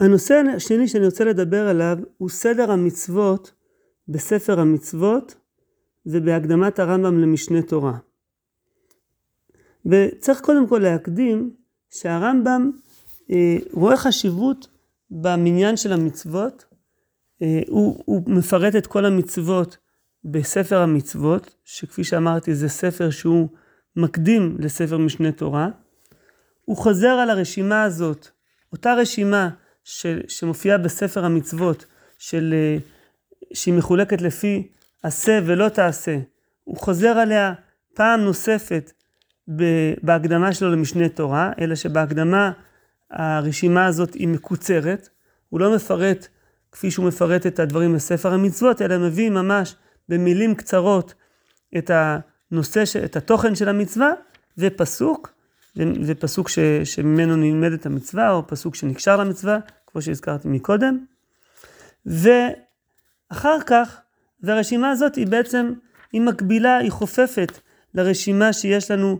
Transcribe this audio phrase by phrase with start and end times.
[0.00, 3.52] הנושא השני שאני רוצה לדבר עליו הוא סדר המצוות
[4.08, 5.34] בספר המצוות
[6.06, 7.98] ובהקדמת הרמב"ם למשנה תורה.
[9.86, 11.54] וצריך קודם כל להקדים
[11.90, 12.70] שהרמב"ם
[13.30, 14.68] אה, רואה חשיבות
[15.10, 16.64] במניין של המצוות,
[17.42, 19.76] אה, הוא, הוא מפרט את כל המצוות
[20.24, 23.48] בספר המצוות, שכפי שאמרתי זה ספר שהוא
[23.96, 25.68] מקדים לספר משנה תורה.
[26.64, 28.28] הוא חוזר על הרשימה הזאת,
[28.72, 29.50] אותה רשימה
[29.90, 31.84] של, שמופיעה בספר המצוות,
[32.18, 32.76] של, אה,
[33.54, 34.68] שהיא מחולקת לפי
[35.02, 36.18] עשה ולא תעשה,
[36.64, 37.52] הוא חוזר עליה
[37.94, 38.92] פעם נוספת
[40.02, 42.52] בהקדמה שלו למשנה תורה, אלא שבהקדמה
[43.10, 45.08] הרשימה הזאת היא מקוצרת,
[45.48, 46.26] הוא לא מפרט
[46.72, 49.76] כפי שהוא מפרט את הדברים בספר המצוות, אלא מביא ממש
[50.08, 51.14] במילים קצרות
[51.78, 54.12] את הנושא, את התוכן של המצווה
[54.58, 55.32] ופסוק,
[56.06, 59.58] ופסוק ש, שממנו נלמדת המצווה, או פסוק שנקשר למצווה,
[59.92, 61.04] כמו שהזכרתי מקודם.
[62.06, 64.00] ואחר כך,
[64.42, 65.72] והרשימה הזאת היא בעצם,
[66.12, 67.58] היא מקבילה, היא חופפת
[67.94, 69.18] לרשימה שיש לנו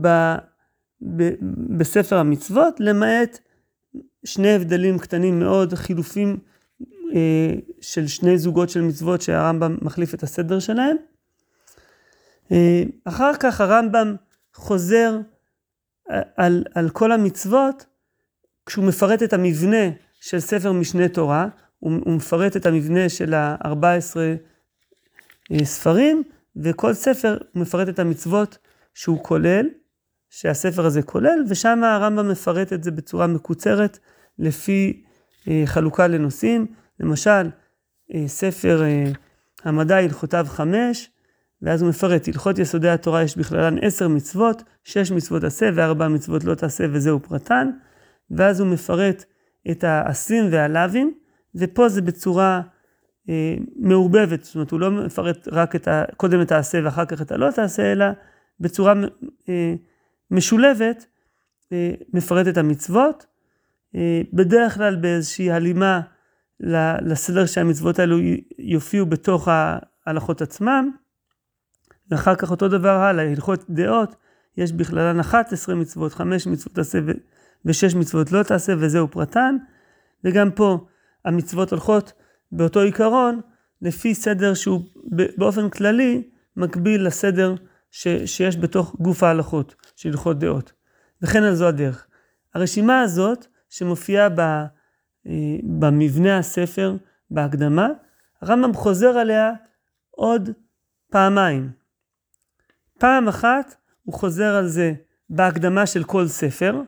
[0.00, 0.08] ב,
[1.16, 1.30] ב,
[1.78, 3.38] בספר המצוות, למעט
[4.24, 6.38] שני הבדלים קטנים מאוד, חילופים
[7.14, 10.96] אה, של שני זוגות של מצוות שהרמב"ם מחליף את הסדר שלהם.
[12.52, 14.16] אה, אחר כך הרמב"ם
[14.54, 15.18] חוזר
[16.10, 17.86] אה, על, על כל המצוות
[18.66, 24.16] כשהוא מפרט את המבנה של ספר משנה תורה, הוא, מפרט את המבנה של ה-14
[25.64, 26.22] ספרים,
[26.56, 28.58] וכל ספר מפרט את המצוות
[28.94, 29.66] שהוא כולל,
[30.30, 33.98] שהספר הזה כולל, ושם הרמב"ם מפרט את זה בצורה מקוצרת
[34.38, 35.02] לפי
[35.64, 36.66] חלוקה לנושאים.
[37.00, 37.50] למשל,
[38.14, 39.12] אה, ספר אה,
[39.64, 41.10] המדע הלכותיו חמש,
[41.62, 46.44] ואז הוא מפרט, הלכות יסודי התורה יש בכללן עשר מצוות, שש מצוות עשה וארבע מצוות
[46.44, 47.70] לא תעשה וזהו פרטן,
[48.30, 49.24] ואז הוא מפרט
[49.70, 51.14] את העשים והלאווים,
[51.54, 52.60] ופה זה בצורה
[53.28, 57.22] אה, מעורבבת, זאת אומרת הוא לא מפרט רק את ה, קודם את העשה ואחר כך
[57.22, 58.06] את הלא תעשה, אלא
[58.60, 58.94] בצורה
[59.48, 59.74] אה,
[60.30, 61.06] משולבת
[61.72, 63.26] אה, מפרט את המצוות,
[63.94, 66.00] אה, בדרך כלל באיזושהי הלימה
[67.00, 68.16] לסדר שהמצוות האלו
[68.58, 69.48] יופיעו בתוך
[70.06, 70.90] ההלכות עצמם.
[72.10, 74.16] ואחר כך אותו דבר הלאה, הלכות דעות,
[74.56, 76.98] יש בכללן 11 מצוות, 5 מצוות תעשה
[77.64, 79.56] ו-6 מצוות לא תעשה, וזהו פרטן.
[80.24, 80.86] וגם פה
[81.24, 82.12] המצוות הולכות
[82.52, 83.40] באותו עיקרון,
[83.82, 84.80] לפי סדר שהוא
[85.36, 86.22] באופן כללי
[86.56, 87.54] מקביל לסדר
[87.90, 90.72] ש, שיש בתוך גוף ההלכות של הלכות דעות.
[91.22, 92.06] וכן על זו הדרך.
[92.54, 94.40] הרשימה הזאת שמופיעה ב...
[94.40, 96.96] אה, במבנה הספר,
[97.30, 97.88] בהקדמה,
[98.42, 99.52] הרמב"ם חוזר עליה
[100.10, 100.50] עוד
[101.10, 101.70] פעמיים.
[102.98, 104.92] פעם אחת הוא חוזר על זה
[105.30, 106.82] בהקדמה של כל ספר,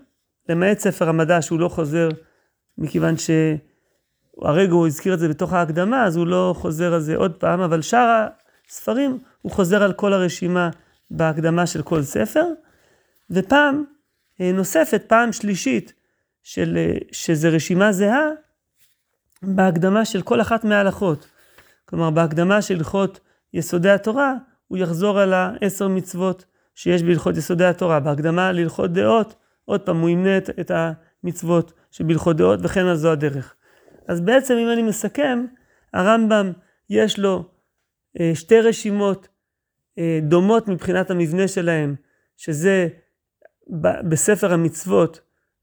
[0.51, 2.09] למעט ספר המדע שהוא לא חוזר
[2.79, 7.33] מכיוון שהרגע הוא הזכיר את זה בתוך ההקדמה, אז הוא לא חוזר על זה עוד
[7.33, 8.27] פעם, אבל שאר
[8.69, 10.71] הספרים הוא חוזר על כל הרשימה
[11.11, 12.45] בהקדמה של כל ספר,
[13.31, 13.85] ופעם
[14.41, 15.93] אה, נוספת, פעם שלישית,
[16.43, 18.29] של, אה, שזה רשימה זהה
[19.43, 21.29] בהקדמה של כל אחת מההלכות.
[21.85, 23.21] כלומר, בהקדמה של הלכות
[23.55, 24.35] יסודי התורה,
[24.69, 26.45] הוא יחזור על העשר מצוות
[26.75, 28.01] שיש בהלכות יסודי התורה.
[28.01, 29.35] בהקדמה להלכות דעות,
[29.65, 30.71] עוד פעם, הוא ימנה את,
[31.25, 33.55] המצוות שבהלכות דעות, וכן על זו הדרך.
[34.09, 35.47] אז בעצם, אם אני מסכם,
[35.95, 36.53] הרמב"ם,
[36.91, 37.45] יש לו
[38.21, 39.29] אה, שתי רשימות
[39.99, 41.95] אה, דומות מבחינת המבנה שלהם,
[42.37, 42.89] שזה
[44.09, 45.21] בספר המצוות,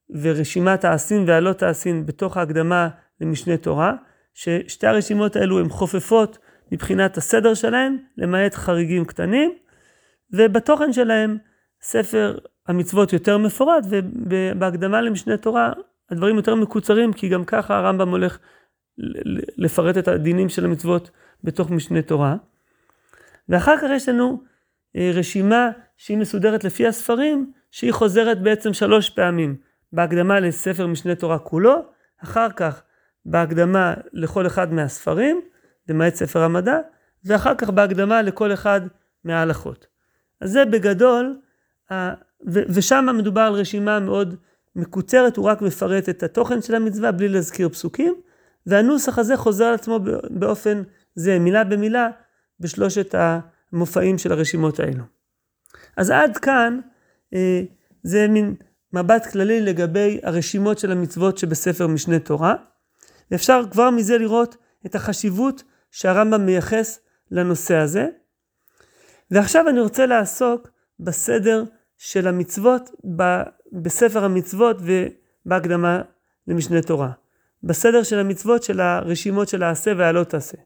[0.10, 2.90] ורשימת העשים והלא תעשין בתוך ההקדמה
[3.22, 3.94] למשנה תורה,
[4.34, 6.38] ששתי הרשימות האלו הן חופפות
[6.72, 9.54] מבחינת הסדר שלהם, למעט חריגים קטנים,
[10.34, 11.38] ובתוכן שלהם
[11.82, 15.74] ספר המצוות יותר מפורט, ובהקדמה למשנה תורה
[16.10, 18.40] הדברים יותר מקוצרים, כי גם ככה הרמב"ם הולך
[19.58, 21.12] לפרט את הדינים של המצוות
[21.44, 22.36] בתוך משנה תורה.
[23.50, 24.44] ואחר כך יש לנו
[24.96, 29.56] אה, רשימה שהיא מסודרת לפי הספרים, שהיא חוזרת בעצם שלוש פעמים.
[29.94, 31.76] בהקדמה לספר משנה תורה כולו,
[32.24, 32.82] אחר כך
[33.26, 35.42] בהקדמה לכל אחד מהספרים,
[35.90, 36.78] למעט ספר המדע,
[37.26, 38.82] ואחר כך בהקדמה לכל אחד
[39.24, 39.88] מההלכות.
[40.42, 41.40] אז זה בגדול,
[42.46, 44.36] ושם מדובר על רשימה מאוד
[44.76, 48.16] מקוצרת, הוא רק מפרט את התוכן של המצווה בלי להזכיר פסוקים,
[48.66, 50.00] והנוסח הזה חוזר על עצמו
[50.30, 50.84] באופן
[51.16, 52.10] זה, מילה במילה,
[52.60, 55.04] בשלושת המופעים של הרשימות האלו.
[55.98, 56.80] אז עד כאן
[57.34, 57.62] אה,
[58.04, 58.56] זה מין
[58.94, 62.56] מבט כללי לגבי הרשימות של המצוות שבספר משנה תורה.
[63.32, 67.00] ואפשר כבר מזה לראות את החשיבות שהרמב"ם מייחס
[67.32, 68.08] לנושא הזה.
[69.32, 70.68] ועכשיו אני רוצה לעסוק
[71.00, 71.64] בסדר
[71.98, 73.42] של המצוות ב,
[73.72, 76.02] בספר המצוות ובהקדמה
[76.48, 77.12] למשנה תורה.
[77.64, 80.58] בסדר של המצוות של הרשימות של העשה והלא תעשה.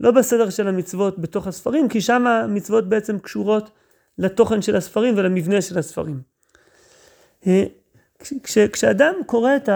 [0.00, 3.70] לא בסדר של המצוות בתוך הספרים, כי שם המצוות בעצם קשורות
[4.18, 6.20] לתוכן של הספרים ולמבנה של הספרים.
[7.46, 7.64] אה,
[8.18, 9.68] כש, כשאדם קורא את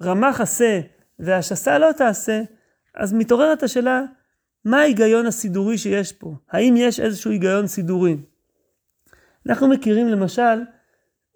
[0.00, 0.80] הרמ"ח עשה
[1.18, 2.42] והשסה לא תעשה,
[2.94, 4.02] אז מתעוררת השאלה,
[4.64, 6.34] מה ההיגיון הסידורי שיש פה?
[6.50, 8.16] האם יש איזשהו היגיון סידורי?
[9.46, 10.62] אנחנו מכירים למשל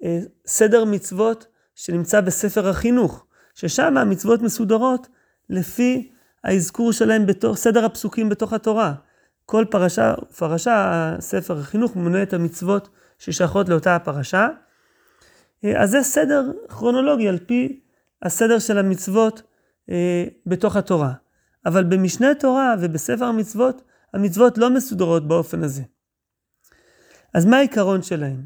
[0.04, 5.08] אה, סדר מצוות שנמצא בספר החינוך, ששם המצוות מסודרות
[5.50, 6.12] לפי
[6.44, 8.94] האזכור שלהם בתוך סדר הפסוקים בתוך התורה.
[9.46, 14.48] כל פרשה ופרשה, ספר החינוך מונה את המצוות ששייכות לאותה הפרשה.
[15.64, 17.80] אה, אז זה סדר כרונולוגי על פי
[18.22, 19.42] הסדר של המצוות
[19.90, 21.12] אה, בתוך התורה.
[21.66, 23.82] אבל במשנה תורה ובספר המצוות,
[24.14, 25.82] המצוות לא מסודרות באופן הזה.
[27.34, 28.44] אז מה העיקרון שלהם?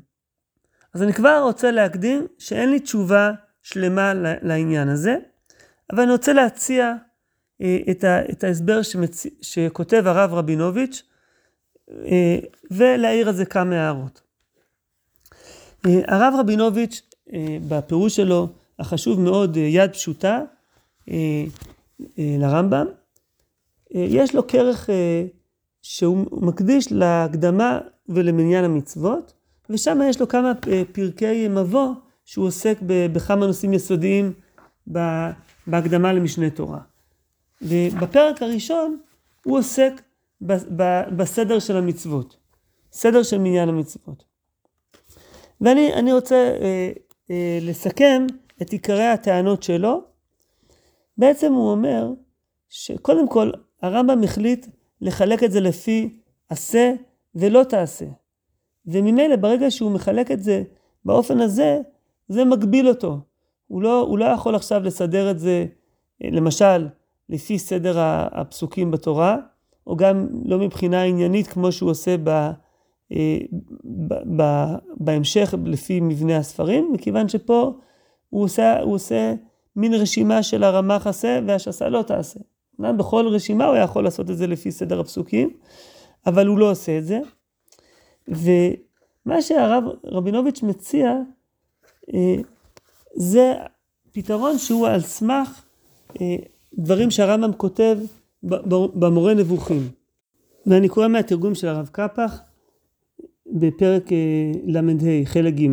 [0.94, 3.32] אז אני כבר רוצה להקדים שאין לי תשובה
[3.62, 5.16] שלמה לעניין הזה,
[5.92, 6.94] אבל אני רוצה להציע
[7.60, 9.26] אה, את, ה, את ההסבר שמצ...
[9.42, 11.02] שכותב הרב רבינוביץ',
[11.90, 12.38] אה,
[12.70, 14.20] ולהעיר על זה כמה הערות.
[15.86, 17.02] אה, הרב רבינוביץ',
[17.68, 18.48] בפירוש שלו,
[18.78, 20.40] החשוב מאוד, יד פשוטה,
[22.18, 22.86] לרמב"ם,
[23.90, 24.90] יש לו כרך
[25.82, 29.32] שהוא מקדיש להקדמה ולמניין המצוות,
[29.70, 30.52] ושם יש לו כמה
[30.92, 31.88] פרקי מבוא
[32.24, 34.32] שהוא עוסק בכמה נושאים יסודיים
[35.66, 36.80] בהקדמה למשנה תורה.
[37.62, 38.98] ובפרק הראשון
[39.44, 40.02] הוא עוסק
[41.16, 42.36] בסדר של המצוות,
[42.92, 44.24] סדר של מניין המצוות.
[45.60, 46.92] ואני רוצה אה,
[47.30, 48.26] אה, לסכם
[48.62, 50.04] את עיקרי הטענות שלו.
[51.18, 52.12] בעצם הוא אומר
[52.68, 53.50] שקודם כל
[53.82, 54.66] הרמב"ם החליט
[55.00, 56.18] לחלק את זה לפי
[56.48, 56.92] עשה
[57.34, 58.06] ולא תעשה.
[58.86, 60.62] וממילא ברגע שהוא מחלק את זה
[61.04, 61.80] באופן הזה,
[62.28, 63.18] זה מגביל אותו.
[63.68, 65.66] הוא לא, הוא לא יכול עכשיו לסדר את זה,
[66.20, 66.88] למשל,
[67.28, 67.94] לפי סדר
[68.32, 69.36] הפסוקים בתורה,
[69.86, 72.28] או גם לא מבחינה עניינית כמו שהוא עושה ב,
[73.12, 73.38] אה,
[73.84, 74.64] ב, ב,
[74.96, 77.72] בהמשך לפי מבנה הספרים, מכיוון שפה
[78.30, 79.34] הוא עושה, הוא עושה
[79.76, 82.40] מין רשימה של הרמ"ח עשה והשסה לא תעשה.
[82.78, 85.50] בכל רשימה הוא יכול לעשות את זה לפי סדר הפסוקים,
[86.26, 87.20] אבל הוא לא עושה את זה.
[88.28, 91.12] ומה שהרב רבינוביץ' מציע,
[92.14, 92.36] אה,
[93.16, 93.54] זה
[94.12, 95.64] פתרון שהוא על סמך
[96.20, 96.36] אה,
[96.78, 97.98] דברים שהרמב"ם כותב
[98.94, 99.88] במורה נבוכים.
[100.66, 102.40] ואני קורא מהתרגום של הרב קפח
[103.52, 105.68] בפרק אה, ל"ה, חלק ג'.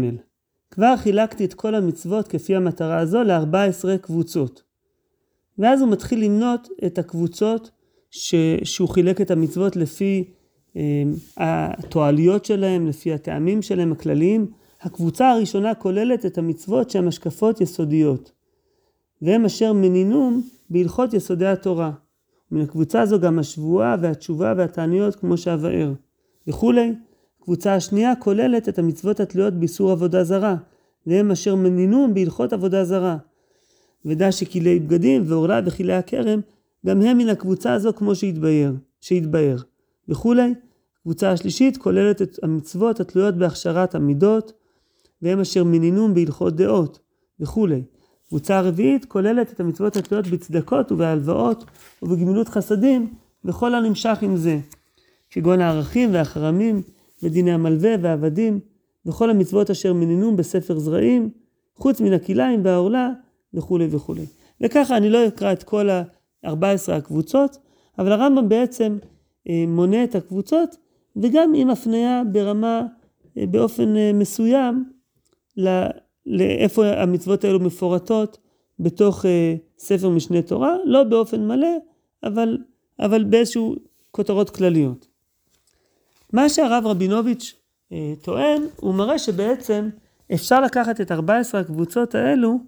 [0.72, 4.64] כבר חילקתי את כל המצוות כפי המטרה הזו ל-14 קבוצות.
[5.58, 7.72] ואז הוא מתחיל למנות את הקבוצות
[8.10, 8.36] ש...
[8.64, 10.41] שהוא חילק את המצוות לפי אה,
[11.38, 14.48] התועליות שלהם, לפי הטעמים שלהם הכלליים.
[14.82, 18.32] הקבוצה הראשונה כוללת את המצוות שהן השקפות יסודיות.
[19.22, 21.92] והם אשר מנינום בהלכות יסודי התורה.
[22.52, 25.94] מן הקבוצה הזו גם השבועה והתשובה והתעניות כמו שאבאר
[26.48, 26.94] וכולי.
[27.44, 30.56] קבוצה השנייה כוללת את המצוות התלויות באיסור עבודה זרה,
[31.08, 33.18] והם אשר מנינום בהלכות עבודה זרה.
[34.06, 36.40] ודע שכלי בגדים ועורלה וכלי הכרם,
[36.86, 39.56] גם הם מן הקבוצה הזו כמו שהתבאר, שהתבאר.
[40.12, 40.54] וכולי.
[41.04, 44.54] קבוצה השלישית כוללת את המצוות התלויות בהכשרת המידות,
[45.22, 47.00] והם אשר מנינום בהלכות דעות,
[47.40, 47.84] וכולי.
[48.28, 51.66] קבוצה הרביעית כוללת את המצוות התלויות בצדקות ובהלוואות
[52.02, 53.14] ובגמילות חסדים
[53.46, 54.60] וכל הנמשך עם זה,
[55.30, 56.82] כגון הערכים והחרמים
[57.24, 58.60] ודיני המלווה והעבדים
[59.06, 61.30] וכל המצוות אשר מנינום בספר זרעים,
[61.76, 63.10] חוץ מן הכליים והעורלה
[63.54, 64.26] וכולי וכולי.
[64.62, 67.58] וככה אני לא אקרא את כל ה-14 הקבוצות,
[68.00, 68.98] אבל הרמב"ם בעצם
[69.68, 70.76] מונה את הקבוצות
[71.16, 72.84] וגם עם הפניה ברמה,
[73.38, 74.86] אה, באופן אה, מסוים,
[76.26, 78.38] לאיפה המצוות האלו מפורטות
[78.80, 81.78] בתוך אה, ספר משנה תורה, לא באופן מלא,
[82.24, 82.58] אבל,
[83.00, 83.76] אבל באיזשהו
[84.12, 85.08] כותרות כלליות.
[86.34, 87.56] מה שהרב רבינוביץ'
[87.92, 89.90] אה, טוען, הוא מראה שבעצם
[90.34, 92.60] אפשר לקחת את 14 הקבוצות האלו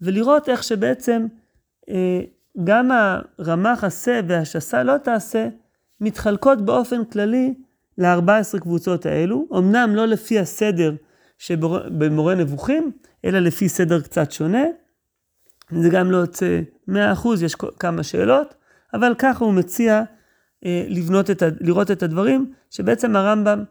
[0.00, 1.26] ולראות איך שבעצם
[1.88, 2.20] אה,
[2.64, 2.90] גם
[3.38, 5.48] הרמ"ח עשה והשסה לא תעשה
[6.00, 7.54] מתחלקות באופן כללי
[7.98, 10.94] ל-14 קבוצות האלו, אמנם לא לפי הסדר
[11.38, 12.90] שבמורה נבוכים,
[13.24, 14.64] אלא לפי סדר קצת שונה.
[15.70, 16.92] זה גם לא יוצא 100%,
[17.42, 18.54] יש כמה שאלות,
[18.94, 20.02] אבל ככה הוא מציע
[20.64, 23.64] אה, לבנות את, ה, לראות את הדברים, שבעצם הרמב"ם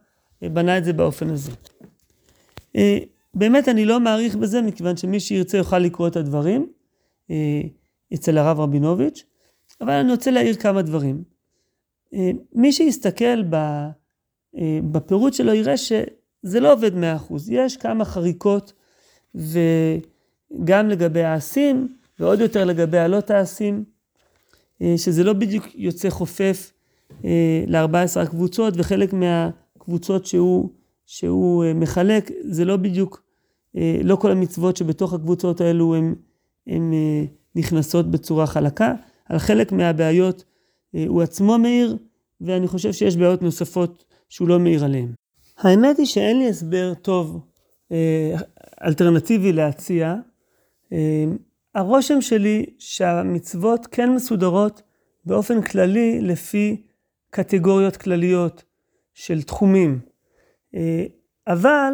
[0.43, 1.51] אה, בנה את זה באופן הזה.
[2.75, 2.97] אה,
[3.33, 6.67] באמת אני לא מעריך בזה, מכיוון שמי שירצה יוכל לקרוא את הדברים
[7.31, 7.61] אה,
[8.13, 9.23] אצל הרב רבינוביץ',
[9.81, 11.23] אבל אני רוצה להעיר כמה דברים.
[12.13, 15.91] אה, מי שיסתכל אה, בפירוט שלו יראה ש...
[16.43, 16.97] זה לא עובד 100%.
[17.49, 18.73] יש כמה חריקות,
[19.35, 23.83] וגם לגבי העשים, ועוד יותר לגבי הלא תעשים,
[24.81, 26.71] אה, שזה לא בדיוק יוצא חופף
[27.25, 30.69] אה, ל-14 הקבוצות, וחלק מהקבוצות שהוא,
[31.05, 33.23] שהוא מחלק, זה לא בדיוק,
[34.03, 35.95] לא כל המצוות שבתוך הקבוצות האלו
[36.67, 36.93] הן
[37.55, 38.93] נכנסות בצורה חלקה.
[39.25, 40.43] על חלק מהבעיות
[41.07, 41.97] הוא עצמו מעיר,
[42.41, 45.13] ואני חושב שיש בעיות נוספות שהוא לא מעיר עליהן.
[45.57, 47.45] האמת היא שאין לי הסבר טוב,
[48.83, 50.15] אלטרנטיבי להציע.
[51.75, 54.81] הרושם שלי שהמצוות כן מסודרות
[55.25, 56.81] באופן כללי לפי
[57.29, 58.63] קטגוריות כלליות
[59.13, 59.99] של תחומים,
[60.75, 61.05] אה,
[61.47, 61.93] אבל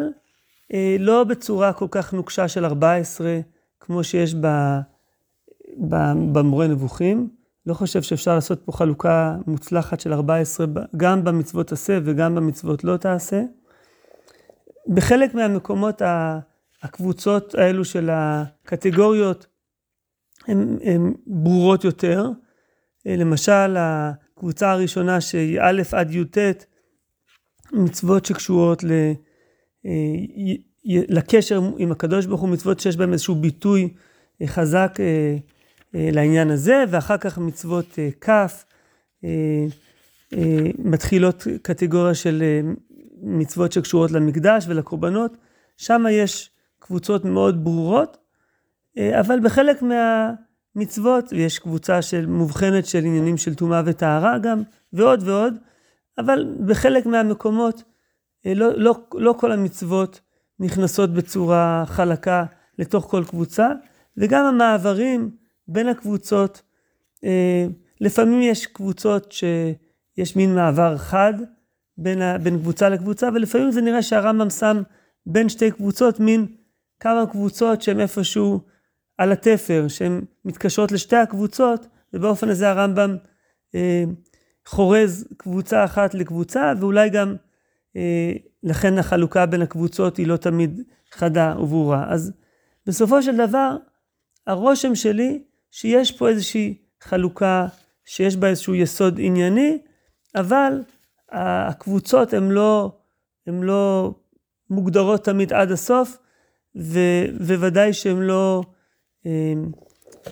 [0.74, 3.40] אה, לא בצורה כל כך נוקשה של 14
[3.80, 4.34] כמו שיש
[6.32, 7.28] במורה נבוכים.
[7.66, 12.96] לא חושב שאפשר לעשות פה חלוקה מוצלחת של 14 גם במצוות עשה וגם במצוות לא
[12.96, 13.42] תעשה.
[14.88, 16.02] בחלק מהמקומות
[16.82, 19.46] הקבוצות האלו של הקטגוריות
[20.46, 22.28] הן ברורות יותר.
[23.06, 26.38] אה, למשל, הקבוצה הראשונה שהיא א' עד י"ט,
[27.72, 28.90] מצוות שקשורות ל,
[29.86, 29.90] אה,
[30.84, 33.94] לקשר עם הקדוש ברוך הוא, מצוות שיש בהן איזשהו ביטוי
[34.42, 34.92] אה, חזק
[35.98, 38.30] לעניין הזה, ואחר כך מצוות כ',
[40.78, 42.42] מתחילות קטגוריה של
[43.22, 45.36] מצוות שקשורות למקדש ולקורבנות,
[45.76, 48.18] שם יש קבוצות מאוד ברורות,
[48.98, 54.62] אה, אבל בחלק מהמצוות יש קבוצה של מובחנת של עניינים של טומאה וטהרה גם,
[54.92, 55.54] ועוד ועוד,
[56.18, 57.82] אבל בחלק מהמקומות
[58.46, 60.20] אה, לא, לא, לא כל המצוות
[60.60, 62.44] נכנסות בצורה חלקה
[62.78, 63.68] לתוך כל קבוצה,
[64.16, 65.30] וגם המעברים
[65.68, 66.62] בין הקבוצות,
[67.24, 67.66] אה,
[68.00, 71.34] לפעמים יש קבוצות שיש מין מעבר חד
[71.98, 74.82] בין, בין קבוצה לקבוצה, ולפעמים זה נראה שהרמב"ם שם
[75.26, 76.46] בין שתי קבוצות מין
[77.00, 78.60] כמה קבוצות שהן איפשהו
[79.18, 83.16] על התפר, שהן מתקשרות לשתי הקבוצות, ובאופן הזה הרמב"ם
[83.74, 84.04] אה,
[84.66, 87.36] חורז קבוצה אחת לקבוצה, ואולי גם
[87.96, 88.32] אה,
[88.62, 90.80] לכן החלוקה בין הקבוצות היא לא תמיד
[91.12, 92.06] חדה וברורה.
[92.08, 92.32] אז
[92.86, 93.76] בסופו של דבר,
[94.46, 95.42] הרושם שלי
[95.76, 97.66] שיש פה איזושהי חלוקה
[98.04, 99.78] שיש בה איזשהו יסוד ענייני,
[100.34, 100.82] אבל
[101.32, 102.92] הקבוצות הן לא,
[103.46, 104.14] הן לא
[104.70, 106.18] מוגדרות תמיד עד הסוף,
[106.74, 108.62] ובוודאי שהן לא
[109.26, 109.52] אה,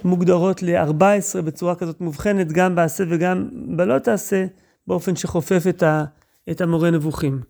[0.04, 4.46] מוגדרות ל-14 בצורה כזאת מובחנת, גם בעשה וגם בלא תעשה,
[4.86, 6.04] באופן שחופף את, ה,
[6.50, 7.40] את המורה נבוכים.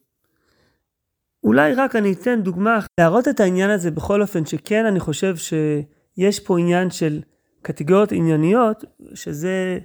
[1.45, 6.41] אולי רק אני אתן דוגמה, להראות את העניין הזה בכל אופן, שכן אני חושב שיש
[6.41, 7.21] פה עניין של
[7.64, 9.78] קטגוריות ענייניות, שזה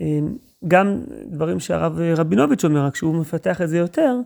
[0.00, 0.18] אה,
[0.68, 4.16] גם דברים שהרב רבינוביץ' אומר, רק שהוא מפתח את זה יותר,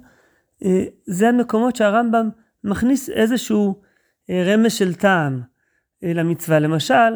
[0.65, 2.29] אה, זה המקומות שהרמב"ם
[2.65, 3.81] מכניס איזשהו
[4.31, 5.43] רמז של טעם.
[6.03, 6.59] למצווה.
[6.59, 7.13] למשל,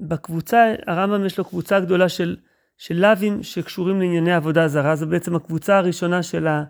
[0.00, 2.36] בקבוצה, הרמב"ם יש לו קבוצה גדולה של,
[2.78, 6.64] של לאווים שקשורים לענייני עבודה זרה, זו בעצם הקבוצה הראשונה של, ה,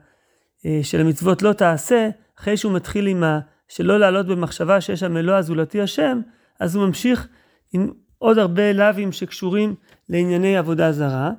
[0.66, 2.08] אה, של המצוות לא תעשה,
[2.38, 3.40] אחרי שהוא מתחיל עם ה...
[3.68, 6.20] שלא לעלות במחשבה שיש שם אלוה זולתי השם,
[6.60, 7.28] אז הוא ממשיך
[7.72, 9.74] עם עוד הרבה לאווים שקשורים
[10.08, 11.32] לענייני עבודה זרה.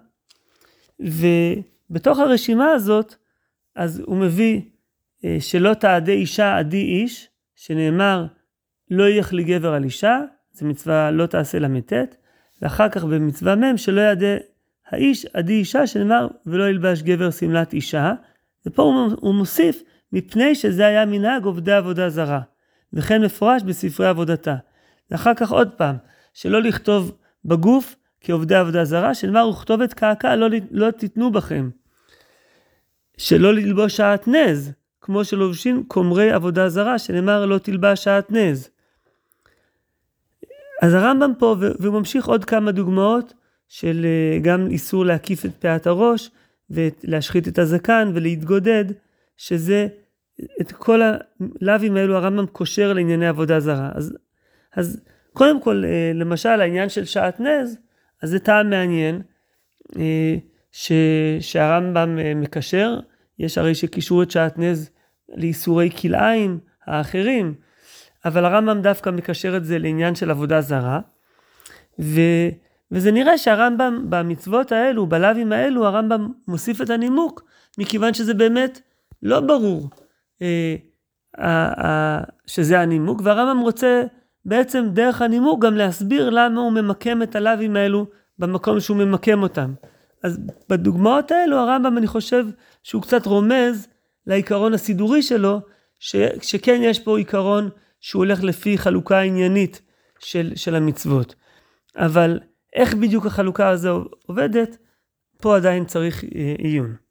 [1.00, 3.16] ובתוך הרשימה הזאת,
[3.76, 4.62] אז הוא מביא
[5.26, 8.26] אה, שלא תעדי אישה עדי איש, שנאמר
[8.92, 10.20] לא יחלי גבר על אישה,
[10.52, 11.94] זו מצווה לא תעשה ל"ט,
[12.62, 14.38] ואחר כך במצווה מ' שלא יעדה
[14.88, 18.14] האיש עדי אישה, שנאמר ולא ילבש גבר שמלת אישה,
[18.66, 22.42] ופה הוא מוסיף, מפני שזה היה מנהג עובדי עבודה זרה,
[22.94, 24.56] וכן מפורש בספרי עבודתה.
[25.12, 25.96] ואחר כך עוד פעם,
[26.38, 31.70] שלא לכתוב בגוף כעובדי עבודה זרה, שנאמר וכתובת קעקע לא, לא תיתנו בכם.
[33.18, 38.70] שלא ללבוש שעטנז, כמו שלובשים כומרי עבודה זרה, שנאמר לא תלבש שעטנז.
[40.82, 43.34] אז הרמב"ם פה, והוא ממשיך עוד כמה דוגמאות
[43.68, 46.32] של אה, גם איסור להקיף את פאת הראש,
[46.70, 48.86] ולהשחית את הזקן ולהתגודד,
[49.38, 49.88] שזה,
[50.62, 53.92] את כל הלאווים האלו הרמב"ם קושר לענייני עבודה זרה.
[53.94, 54.18] אז,
[54.76, 55.02] אז
[55.38, 57.78] קודם כל, אה, למשל העניין של שעטנז,
[58.24, 59.22] אז זה טעם מעניין,
[59.96, 60.36] אה,
[60.72, 60.92] ש,
[61.40, 63.00] שהרמב"ם מקשר,
[63.40, 64.90] יש הרי שקישרו את שעטנז
[65.30, 67.54] לאיסורי כלאיים האחרים,
[68.26, 71.00] אבל הרמב"ם דווקא מקשר את זה לעניין של עבודה זרה.
[72.00, 72.22] ו,
[72.92, 77.44] וזה נראה שהרמב"ם במצוות האלו, בלאווים האלו, הרמב"ם מוסיף את הנימוק,
[77.78, 78.82] מכיוון שזה באמת
[79.24, 79.90] לא ברור
[80.42, 80.76] אה,
[81.40, 84.04] אה, אה, שזה הנימוק, והרמב"ם רוצה
[84.48, 88.06] בעצם דרך הנימוק גם להסביר למה הוא ממקם את הלאווים האלו
[88.40, 89.74] במקום שהוא ממקם אותם.
[90.24, 90.40] אז
[90.70, 92.46] בדוגמאות האלו הרמב"ם אני חושב
[92.84, 93.88] שהוא קצת רומז
[94.28, 95.62] לעיקרון הסידורי שלו,
[96.00, 99.82] ש, שכן יש פה עיקרון שהוא הולך לפי חלוקה עניינית
[100.20, 101.36] של, של המצוות.
[101.96, 102.40] אבל
[102.76, 104.78] איך בדיוק החלוקה הזו עובדת,
[105.42, 106.24] פה עדיין צריך
[106.58, 106.96] עיון.